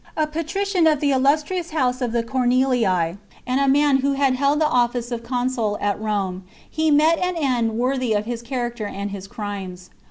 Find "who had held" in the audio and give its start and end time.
3.97-4.59